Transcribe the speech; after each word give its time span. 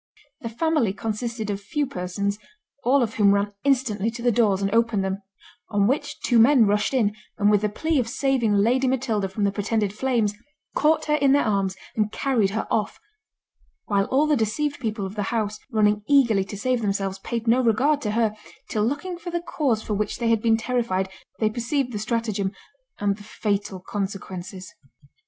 The 0.39 0.49
family 0.49 0.93
consisted 0.93 1.51
of 1.51 1.61
few 1.61 1.85
persons, 1.85 2.39
all 2.83 3.03
of 3.03 3.13
whom 3.13 3.35
ran 3.35 3.53
instantly 3.63 4.09
to 4.09 4.23
the 4.23 4.31
doors 4.31 4.59
and 4.63 4.73
opened 4.73 5.03
them; 5.03 5.21
on 5.69 5.85
which 5.85 6.19
two 6.21 6.39
men 6.39 6.65
rushed 6.65 6.91
in, 6.95 7.15
and 7.37 7.51
with 7.51 7.61
the 7.61 7.69
plea 7.69 7.99
of 7.99 8.09
saving 8.09 8.55
Lady 8.55 8.87
Matilda 8.87 9.29
from 9.29 9.43
the 9.43 9.51
pretended 9.51 9.93
flames, 9.93 10.33
caught 10.75 11.05
her 11.05 11.13
in 11.13 11.33
their 11.33 11.43
arms, 11.45 11.75
and 11.95 12.11
carried 12.11 12.49
her 12.49 12.65
off; 12.71 12.99
while 13.85 14.05
all 14.05 14.25
the 14.25 14.35
deceived 14.35 14.79
people 14.79 15.05
of 15.05 15.13
the 15.13 15.21
house, 15.29 15.59
running 15.69 16.01
eagerly 16.09 16.45
to 16.45 16.57
save 16.57 16.81
themselves, 16.81 17.19
paid 17.19 17.47
no 17.47 17.61
regard 17.63 18.01
to 18.01 18.09
her, 18.09 18.33
till 18.69 18.83
looking 18.83 19.19
for 19.19 19.29
the 19.29 19.39
cause 19.43 19.83
for 19.83 19.93
which 19.93 20.17
they 20.17 20.29
had 20.29 20.41
been 20.41 20.57
terrified, 20.57 21.09
they 21.39 21.47
perceived 21.47 21.91
the 21.91 21.99
stratagem, 21.99 22.51
and 22.97 23.17
the 23.17 23.23
fatal 23.23 23.79
consequences. 23.79 24.73